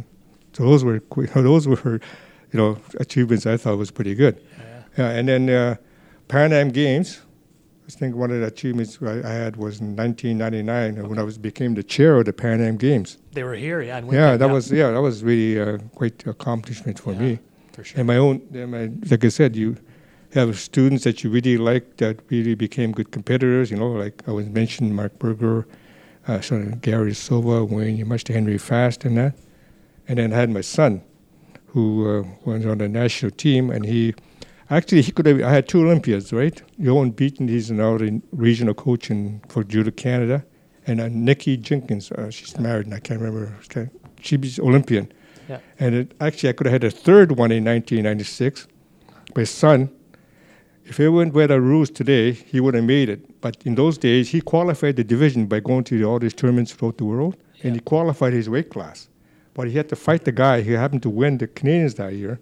[0.53, 1.03] So those were
[1.35, 1.99] those were
[2.53, 4.41] you know achievements I thought was pretty good.
[4.97, 5.75] Yeah, and then uh,
[6.29, 7.19] Pan Am Games.
[7.89, 11.39] I think one of the achievements I, I had was in 1999 when I was
[11.39, 13.17] became the chair of the Pan Am Games.
[13.31, 13.99] They were here, yeah.
[14.11, 17.19] Yeah, that was yeah, that was really uh, quite accomplishment for Yeah.
[17.19, 17.39] me.
[17.73, 17.97] for sure.
[17.99, 19.75] And my own, and my, like I said, you
[20.35, 23.71] have students that you really like that really became good competitors.
[23.71, 25.65] You know, like I was mentioning Mark Berger,
[26.27, 29.33] uh, sort of Gary Silva, Wayne Muster, Henry Fast, and that.
[30.07, 31.01] And then I had my son,
[31.73, 34.13] who uh, was on the national team, and he
[34.69, 35.41] actually he could have.
[35.41, 36.61] I had two Olympiads, right?
[36.77, 40.45] Johan Beaton, he's now the regional coach in, for Judo Canada,
[40.87, 43.55] and uh, Nikki Jenkins, uh, she's married, and I can't remember.
[44.21, 45.11] She's Olympian.
[45.47, 45.59] Yeah.
[45.79, 48.67] And it, actually, I could have had a third one in 1996.
[49.35, 49.89] My son,
[50.85, 53.41] if it went by the rules today, he would have made it.
[53.41, 56.97] But in those days, he qualified the division by going to all these tournaments throughout
[56.97, 59.09] the world, and he qualified his weight class.
[59.53, 62.39] But he had to fight the guy who happened to win the Canadians that year.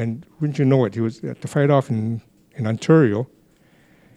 [0.00, 2.20] And wouldn't you know it, he was uh, at the fight off in,
[2.58, 3.26] in Ontario.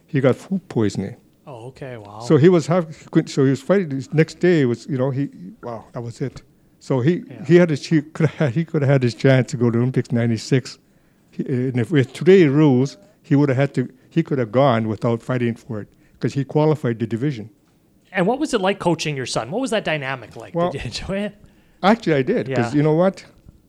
[0.08, 1.16] He got food poisoning.
[1.48, 1.96] Oh, okay.
[1.98, 2.20] Wow.
[2.20, 2.86] So he was have,
[3.28, 3.92] so he was fighting.
[3.92, 5.30] His next day was you know he
[5.64, 6.42] wow that was it.
[6.80, 7.46] So he Yeah.
[7.46, 9.68] he had his he could have had, he could have had his chance to go
[9.72, 10.78] to Olympics '96.
[11.38, 15.22] And if with today's rules, he would have had to he could have gone without
[15.24, 17.50] fighting for it because he qualified the division.
[18.12, 19.46] and what was it like coaching your son?
[19.52, 20.54] What was that dynamic like?
[20.56, 21.34] Well- Did you enjoy it?
[21.82, 22.78] Actually, I did because Yeah.
[22.78, 23.16] you know what,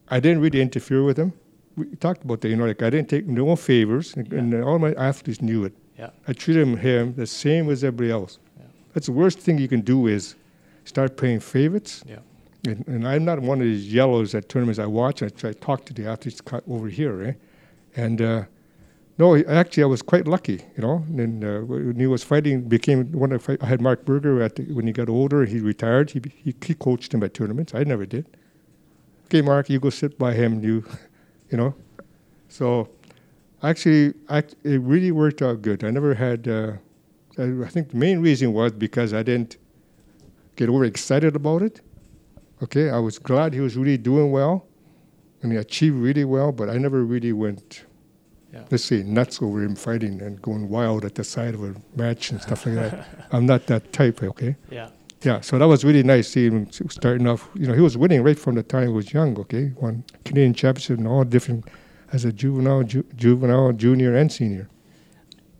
[0.08, 1.32] I didn't really interfere with him.
[1.76, 2.48] We talked about that.
[2.48, 5.72] You know, like I didn't take no favors, and, and all my athletes knew it.
[5.98, 6.10] Yeah.
[6.26, 8.38] I treated him, him the same as everybody else.
[8.94, 10.34] That's the worst thing you can do is
[10.84, 12.02] start playing favorites.
[12.06, 12.16] Yeah.
[12.66, 15.22] And, and I'm not one of these yellows at tournaments I watch.
[15.22, 17.32] I try to talk to the athletes over here, eh?
[17.96, 18.44] And uh,
[19.18, 21.04] no, actually, I was quite lucky, you know.
[21.16, 24.64] And uh, when he was fighting, became one of I had Mark Berger at the,
[24.72, 25.44] when he got older.
[25.44, 26.10] He retired.
[26.10, 27.74] He, he he coached him at tournaments.
[27.74, 28.26] I never did.
[29.26, 30.62] Okay, Mark, you go sit by him.
[30.62, 30.84] You,
[31.50, 31.74] you know.
[32.48, 32.88] So,
[33.62, 35.84] actually, act, it really worked out good.
[35.84, 36.48] I never had.
[36.48, 36.72] Uh,
[37.38, 39.56] I, I think the main reason was because I didn't
[40.56, 41.80] get overexcited about it.
[42.62, 44.66] Okay, I was glad he was really doing well,
[45.42, 46.52] and he achieved really well.
[46.52, 47.84] But I never really went,
[48.52, 48.64] Yeah.
[48.70, 52.30] let's say, nuts over him fighting and going wild at the side of a match
[52.30, 53.28] and stuff like that.
[53.32, 54.22] I'm not that type.
[54.22, 54.56] Okay.
[54.70, 54.90] Yeah.
[55.22, 57.50] Yeah, so that was really nice seeing him starting off.
[57.54, 59.38] You know, he was winning right from the time he was young.
[59.38, 61.66] Okay, won Canadian championship and all different
[62.12, 64.68] as a juvenile, ju- juvenile, junior, and senior.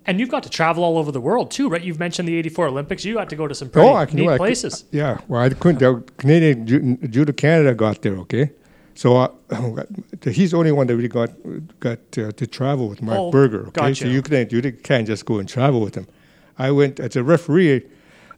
[0.06, 1.82] And you've got to travel all over the world too, right?
[1.82, 3.04] You've mentioned the '84 Olympics.
[3.04, 4.84] You got to go to some pretty oh, I can, neat I could- places.
[4.92, 5.82] yeah, well, I couldn't.
[5.82, 8.16] Uh, Canadian Ju- Judo Canada got there.
[8.16, 8.50] Okay,
[8.94, 9.28] so uh,
[10.24, 11.30] he's the only one that really got
[11.80, 13.66] got uh, to travel with Mark Oh, Berger.
[13.68, 14.04] Okay, gotcha.
[14.04, 16.06] so you can't you can't just go and travel with him.
[16.58, 17.84] I went as a referee.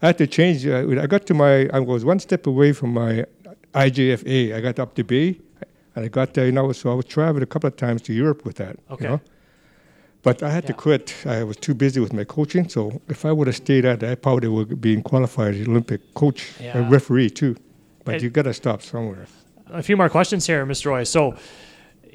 [0.02, 0.66] I had to change.
[0.66, 1.68] Uh, I got to my.
[1.72, 3.24] I was one step away from my
[3.74, 4.54] IJFA.
[4.54, 5.40] I got up to B,
[5.94, 6.46] and I got there.
[6.46, 8.76] You know, so I was traveling a couple of times to Europe with that.
[8.90, 9.04] Okay.
[9.04, 9.20] You know?
[10.22, 11.14] But I had to quit.
[11.26, 12.68] I was too busy with my coaching.
[12.68, 15.66] So if I would have stayed at, that, I probably would have been qualified as
[15.66, 16.78] Olympic coach, Yeah.
[16.78, 17.56] a referee too.
[18.04, 19.26] But It- you got to stop somewhere.
[19.70, 20.92] A few more questions here, Mr.
[20.92, 21.02] Oy.
[21.04, 21.34] So,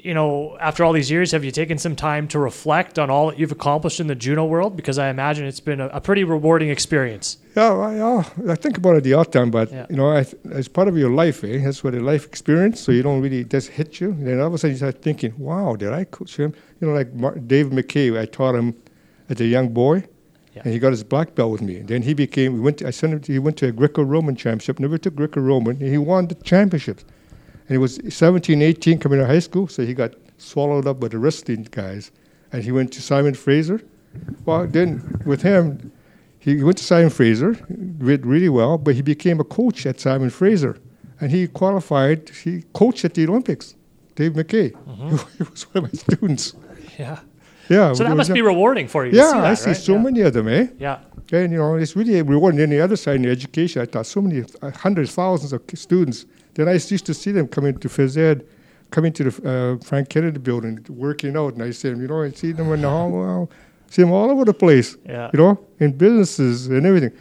[0.08, 3.26] you know, after all these years, have you taken some time to reflect on all
[3.28, 4.74] that you've accomplished in the judo world?
[4.74, 7.36] Because I imagine it's been a, a pretty rewarding experience.
[7.54, 9.86] Yeah, I, yeah, I think about it the odd time, but Yeah.
[9.90, 10.24] you know, I,
[10.60, 11.58] as part of your life, eh?
[11.62, 12.80] That's what a life experience.
[12.80, 14.08] So you don't really just hit you.
[14.12, 16.88] And Then all of a sudden you start thinking, "Wow, did I coach him?" You
[16.88, 17.10] know, like
[17.46, 18.68] Dave McKay, I taught him
[19.28, 19.96] as a young boy,
[20.54, 20.62] Yeah.
[20.64, 21.76] and he got his black belt with me.
[21.90, 22.48] Then he became.
[22.54, 22.76] We went.
[22.78, 23.20] To, I sent him.
[23.20, 24.80] To, he went to a Greco-Roman championship.
[24.80, 27.04] Never took Greco-Roman, he won the championships.
[27.68, 31.00] And he was 17, 18, coming out of high school, so he got swallowed up
[31.00, 32.10] by the wrestling guys,
[32.50, 33.82] and he went to Simon Fraser.
[34.46, 35.92] Well, then with him,
[36.38, 40.30] he went to Simon Fraser, did really well, but he became a coach at Simon
[40.30, 40.78] Fraser,
[41.20, 42.30] and he qualified.
[42.30, 43.74] He coached at the Olympics.
[44.14, 44.72] Dave McKay,
[45.36, 46.54] he was one of my students.
[46.98, 47.20] Yeah.
[47.68, 47.92] Yeah.
[47.92, 49.12] So that must be rewarding for you.
[49.12, 49.76] Yeah, see that, I see right?
[49.76, 50.02] so yeah.
[50.02, 50.68] many of them, eh?
[50.78, 51.00] Yeah.
[51.30, 52.70] And you know, it's really rewarding.
[52.70, 56.24] The other side in education, I taught so many uh, hundreds, thousands of students.
[56.58, 58.44] Then I used to see them coming to phys ed,
[58.90, 62.02] coming to the uh, Frank Kennedy building, working out, and I see them.
[62.02, 63.50] You know, I see them in the hall, well,
[63.88, 64.96] see them all over the place.
[65.06, 65.30] Yeah.
[65.32, 67.12] You know, in businesses and everything.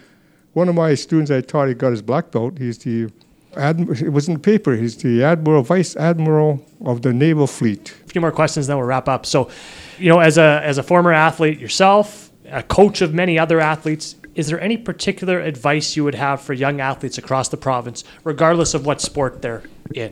[0.54, 2.58] One of my students I taught, he got his black belt.
[2.58, 3.12] He's the
[3.54, 4.76] adm- it was in the paper.
[4.76, 7.94] He's the admiral, vice admiral of the naval fleet.
[8.06, 9.28] A few more questions, then we'll wrap up.
[9.28, 9.52] So,
[10.00, 14.16] you know, as a as a former athlete yourself, a coach of many other athletes,
[14.38, 18.76] is there any particular advice you would have for young athletes across the province, regardless
[18.76, 19.64] of what sport they're
[19.96, 20.12] in?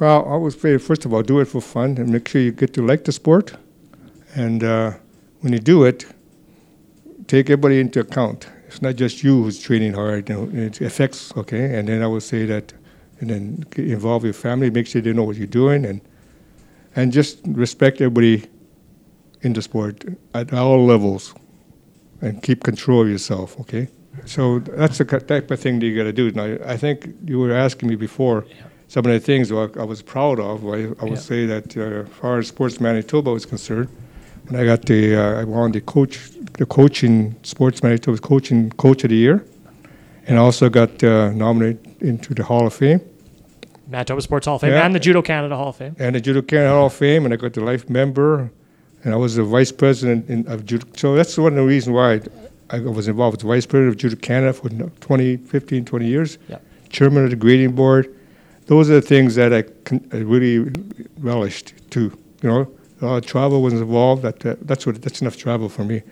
[0.00, 2.50] Well, I would say first of all, do it for fun and make sure you
[2.50, 3.54] get to like the sport.
[4.34, 4.94] And uh,
[5.40, 6.04] when you do it,
[7.28, 8.48] take everybody into account.
[8.66, 10.28] It's not just you who's training hard.
[10.28, 11.78] You know, it affects okay.
[11.78, 12.72] And then I would say that,
[13.20, 16.00] and then involve your family, make sure they know what you're doing, and
[16.96, 18.50] and just respect everybody
[19.42, 21.34] in the sport at all levels,
[22.24, 23.48] and keep control of yourself.
[23.60, 23.88] Okay.
[24.26, 26.30] So that's the type of thing that you got to do.
[26.30, 26.96] Now, I think
[27.30, 28.44] you were asking me before
[28.88, 30.56] some of the things I I was proud of.
[30.66, 31.30] I, I would Yeah.
[31.32, 33.88] say that uh, as far as Sports Manitoba was concerned,
[34.46, 36.14] when I got the, uh, I won the coach,
[36.60, 39.36] the coaching Sports Manitoba coaching coach of the year,
[40.28, 43.00] and also got uh, nominated into the Hall of Fame
[43.88, 44.86] Manitoba Sports Hall of Fame Yeah.
[44.86, 45.94] and the Judo Canada Hall of Fame.
[45.98, 48.50] and the Judo Canada Hall of Fame, and I got the life member,
[49.04, 50.86] and I was the vice president in, of Judo.
[50.96, 52.14] So that's one of the reasons why
[52.70, 56.06] I, I was involved with the vice president of Judo Canada for 20, 15, 20
[56.06, 56.58] years, Yeah.
[56.88, 58.12] chairman of the grading board.
[58.66, 60.70] Those are the things that I, con- I really
[61.18, 62.16] relished too.
[62.42, 64.22] You know, a lot of travel was involved.
[64.22, 66.02] That, uh, that's what that's enough travel for me.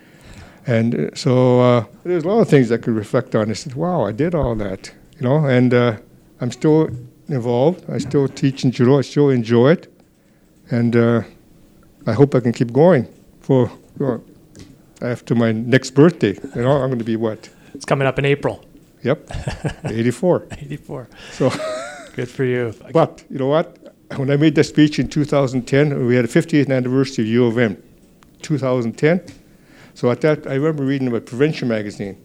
[0.66, 3.50] And uh, so uh, there's a lot of things I could reflect on.
[3.50, 5.46] I said, "Wow, I did all that," you know.
[5.46, 5.96] And uh,
[6.40, 6.90] I'm still
[7.28, 7.84] involved.
[7.90, 8.98] I still teach in judo.
[8.98, 9.92] I still enjoy it,
[10.70, 11.22] and uh,
[12.06, 13.06] I hope I can keep going
[13.40, 14.22] for well,
[15.00, 16.34] after my next birthday.
[16.54, 17.48] You know, I'm going to be what?
[17.74, 18.64] It's coming up in April,
[19.02, 19.30] Yep,
[19.84, 20.46] 84.
[20.52, 21.08] 84.
[21.32, 21.50] So,
[22.14, 22.74] Good for you.
[22.92, 23.78] but you know what?
[24.16, 27.56] When I made that speech in 2010, we had a 50th anniversary of U of
[27.58, 27.82] M,
[28.42, 29.22] 2010.
[29.94, 32.16] So at that, I remember reading about Prevention magazine.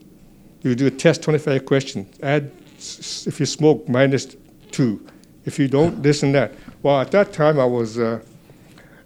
[0.64, 2.08] You do a test, 25 questions.
[2.22, 4.36] Add if you smoke, minus
[4.72, 5.06] two.
[5.46, 6.54] If you don't, this and that.
[6.84, 8.20] Well, at that time, I was, uh,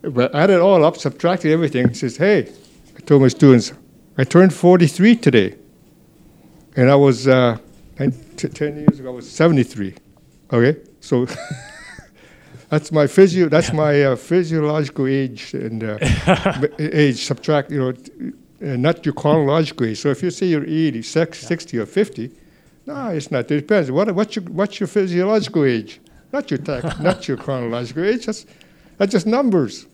[0.01, 1.93] but I added it all up, subtracted everything.
[1.93, 2.51] Says, hey,
[2.97, 3.73] I told my students,
[4.17, 5.55] I turned 43 today.
[6.75, 7.57] And I was, uh,
[7.99, 9.93] nine- t- 10 years ago, I was 73.
[10.53, 10.79] Okay?
[11.01, 11.27] So
[12.69, 15.97] that's my physio, that's my uh, physiological age and uh,
[16.77, 18.11] b- age, subtract, you know, t-
[18.63, 19.99] uh, not your chronological age.
[19.99, 22.31] So if you say you're 80, sex, 60, or 50,
[22.85, 23.51] no, it's not.
[23.51, 23.91] It depends.
[23.91, 25.99] What, what's, your, what's your physiological age?
[26.31, 28.25] Not your tax, not your chronological age.
[28.25, 28.45] That's,
[28.97, 29.87] that's just numbers.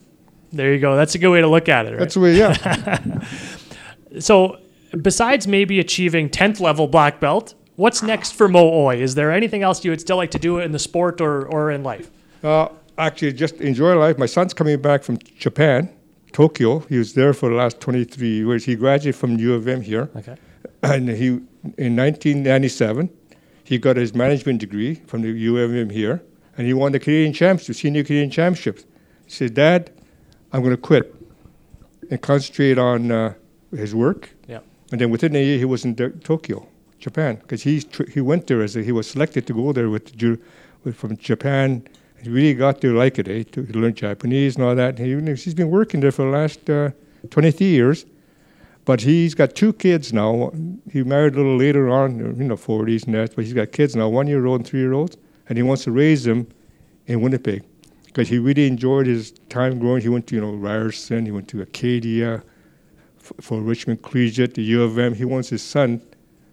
[0.51, 0.95] There you go.
[0.95, 1.99] That's a good way to look at it, right?
[1.99, 3.23] That's the way, yeah.
[4.19, 4.59] So,
[5.01, 8.95] besides maybe achieving 10th level black belt, what's next for Mo Oy?
[9.01, 11.71] Is there anything else you would still like to do in the sport or, or
[11.71, 12.09] in life?
[12.43, 14.17] Uh, actually, just enjoy life.
[14.17, 15.89] My son's coming back from Japan,
[16.31, 16.79] Tokyo.
[16.79, 18.63] He was there for the last 23 years.
[18.65, 20.09] He graduated from U of M here.
[20.15, 20.37] Okay.
[20.83, 21.27] and he
[21.77, 23.09] in 1997
[23.63, 26.23] he got his management degree from the U of M here,
[26.57, 28.85] and he won the Canadian Championship, senior Canadian Championships.
[29.25, 29.91] He said, "Dad,
[30.53, 31.13] I'm going to quit
[32.09, 33.33] and concentrate on uh,
[33.71, 34.59] his work." Yeah.
[34.91, 36.65] And then within a year, he was in the- Tokyo,
[36.99, 39.89] Japan, because he tr- he went there as a, he was selected to go there
[39.89, 40.39] with, Ju-
[40.83, 41.83] with from Japan.
[42.23, 43.27] He really got to like it.
[43.27, 43.43] Eh?
[43.51, 44.97] To, he learned Japanese and all that.
[44.99, 46.91] And he, he's been working there for the last uh,
[47.29, 48.05] 23 years.
[48.85, 50.51] But he's got two kids now.
[50.91, 53.35] He married a little later on, you know, 40s and that.
[53.35, 55.17] But he's got kids now, one year old and three year olds,
[55.49, 56.47] and he wants to raise them
[57.05, 57.63] in Winnipeg
[58.17, 60.01] because he really enjoyed his time growing.
[60.01, 62.41] He went to you know Ryerson, he went to Acadia
[63.19, 65.13] f- Fort Richmond Collegiate, the U of M.
[65.13, 66.01] He wants his son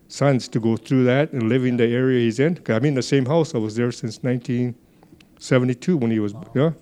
[0.09, 2.61] sons to go through that and live in the area he's in.
[2.69, 3.55] I'm in the same house.
[3.55, 6.73] I was there since 1972 when he was yeah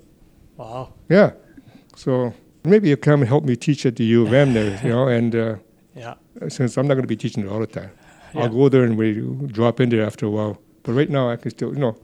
[0.56, 0.92] Wow.
[1.08, 1.30] yeah.
[1.94, 4.88] So maybe you come and help me teach at the U of M there, you
[4.90, 5.34] know, and.
[5.34, 5.56] Uh,
[5.94, 6.14] Yeah.
[6.48, 7.90] since I'm not going to be teaching it all the time.
[8.34, 8.44] Yeah.
[8.44, 9.12] I'll go there and we
[9.48, 10.56] drop in there after a while.
[10.84, 11.94] But right now, I can still, you know,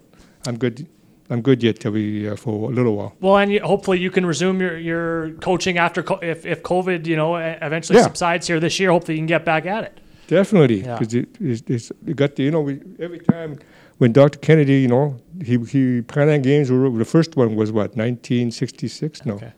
[0.46, 0.86] I'm good.
[1.30, 3.12] I'm good yet till we uh, for a little while.
[3.20, 7.06] Well, and you, hopefully you can resume your, your coaching after co- if, if COVID,
[7.06, 8.04] you know, eventually Yeah.
[8.04, 8.90] subsides here this year.
[8.90, 10.00] Hopefully you can get back at it.
[10.26, 10.98] Definitely, Yeah.
[10.98, 13.58] because it, it's, it's, it got the, you know, we, every time
[13.98, 14.38] when Dr.
[14.38, 19.26] Kennedy, you know, he he Pan Games were the first one was what 1966.
[19.26, 19.52] No, Okay.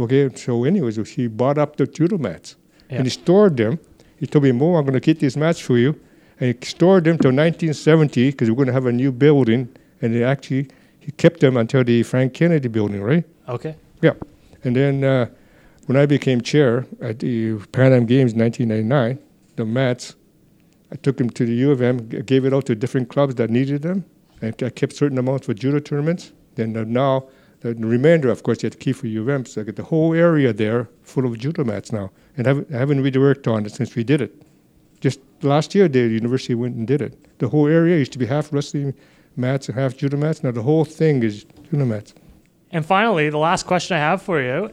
[0.00, 0.34] okay.
[0.34, 2.56] So, anyways, he bought up the judo mats
[2.90, 2.96] Yeah.
[2.98, 3.78] and he stored them.
[4.18, 5.94] He told me, "Mo, I'm going to keep these mats for you,"
[6.40, 9.68] and he stored them till 1970 because we're going to have a new building.
[10.00, 10.68] And he actually
[11.04, 13.24] he kept them until the Frank Kennedy building, right?
[13.46, 13.76] Okay.
[14.00, 14.14] Yeah.
[14.64, 15.26] And then uh,
[15.84, 19.18] when I became chair at the Pan Am Games in 1999,
[19.56, 20.14] the mats,
[20.90, 23.34] I took them to the U of M, g- gave it out to different clubs
[23.34, 24.06] that needed them,
[24.40, 26.32] and I kept certain amounts for judo tournaments.
[26.54, 27.28] Then uh, now,
[27.60, 29.44] the remainder, of course, you have to keep for U of M.
[29.44, 32.78] So I got the whole area there full of judo mats now, and haven't, I
[32.78, 34.34] haven't really worked on it since we did it.
[35.02, 37.38] Just last year, the university went and did it.
[37.40, 38.94] The whole area used to be half wrestling
[39.36, 40.42] mats and half judo mats.
[40.42, 42.14] Now the whole thing is judo mats.
[42.70, 44.70] And finally, the last question I have for you.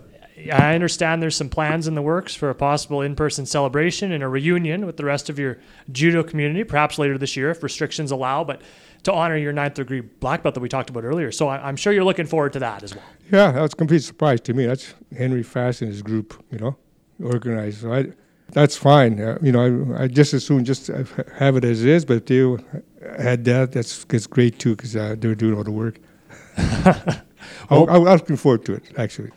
[0.52, 4.24] I understand there's some plans in the works for a possible in person celebration and
[4.24, 5.60] a reunion with the rest of your
[5.92, 8.60] judo community, perhaps later this year if restrictions allow, but
[9.04, 11.32] to honor your ninth degree black belt that we talked about earlier.
[11.32, 13.04] So I- I'm sure you're looking forward to that as well.
[13.32, 14.66] Yeah, that was a complete surprise to me.
[14.66, 16.76] That's Henry Fast and his group, you know,
[17.24, 17.82] organized.
[17.82, 18.08] So I,
[18.52, 19.22] that's fine.
[19.22, 22.04] Uh, you know, I, I just as soon just have it as it is.
[22.04, 22.82] But if they
[23.18, 26.00] had that, that's, that's great too because uh, they're doing all the work.
[26.58, 27.22] I,
[27.70, 29.32] I, was looking forward to it actually.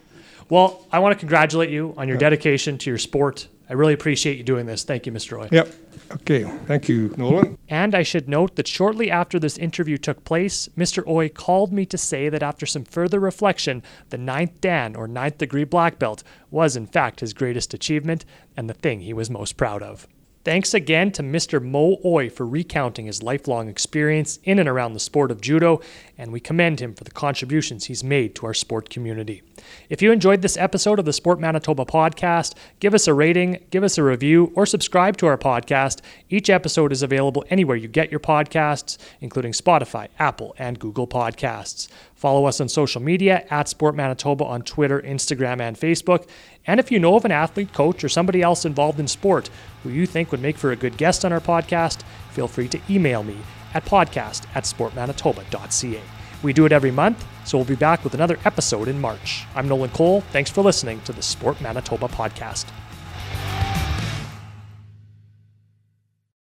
[0.50, 3.48] Well, I want to congratulate you on your dedication to your sport.
[3.68, 4.84] I really appreciate you doing this.
[4.84, 5.40] Thank you, Mr.
[5.40, 5.48] Oy.
[5.50, 5.72] Yep.
[6.12, 6.44] Okay.
[6.66, 7.56] Thank you, Nolan.
[7.68, 11.06] And I should note that shortly after this interview took place, Mr.
[11.06, 15.38] Oy called me to say that after some further reflection, the ninth Dan or ninth
[15.38, 19.56] degree black belt was in fact his greatest achievement and the thing he was most
[19.56, 20.06] proud of.
[20.44, 21.62] Thanks again to Mr.
[21.62, 25.80] Mo Oy for recounting his lifelong experience in and around the sport of judo,
[26.18, 29.42] and we commend him for the contributions he's made to our sport community.
[29.88, 33.82] If you enjoyed this episode of the Sport Manitoba podcast, give us a rating, give
[33.82, 36.02] us a review, or subscribe to our podcast.
[36.28, 41.88] Each episode is available anywhere you get your podcasts, including Spotify, Apple, and Google Podcasts.
[42.14, 46.28] Follow us on social media at Sport Manitoba on Twitter, Instagram, and Facebook.
[46.66, 49.50] And if you know of an athlete, coach, or somebody else involved in sport
[49.82, 52.80] who you think would make for a good guest on our podcast, feel free to
[52.88, 53.36] email me
[53.74, 56.00] at podcast at sportmanitoba.ca.
[56.42, 59.44] We do it every month, so we'll be back with another episode in March.
[59.54, 60.20] I'm Nolan Cole.
[60.32, 62.66] Thanks for listening to the Sport Manitoba podcast.